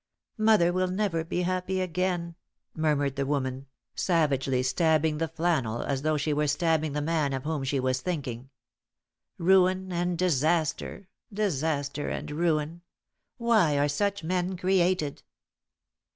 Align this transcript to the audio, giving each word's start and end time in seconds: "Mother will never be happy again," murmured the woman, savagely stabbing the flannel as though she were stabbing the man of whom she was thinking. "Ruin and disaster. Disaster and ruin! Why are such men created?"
"Mother 0.39 0.73
will 0.73 0.87
never 0.87 1.23
be 1.23 1.43
happy 1.43 1.79
again," 1.79 2.33
murmured 2.73 3.17
the 3.17 3.25
woman, 3.27 3.67
savagely 3.93 4.63
stabbing 4.63 5.19
the 5.19 5.27
flannel 5.27 5.83
as 5.83 6.01
though 6.01 6.17
she 6.17 6.33
were 6.33 6.47
stabbing 6.47 6.93
the 6.93 7.03
man 7.03 7.33
of 7.33 7.43
whom 7.43 7.63
she 7.63 7.79
was 7.79 8.01
thinking. 8.01 8.49
"Ruin 9.37 9.91
and 9.93 10.17
disaster. 10.17 11.07
Disaster 11.31 12.09
and 12.09 12.31
ruin! 12.31 12.81
Why 13.37 13.77
are 13.77 13.87
such 13.87 14.23
men 14.23 14.57
created?" 14.57 15.21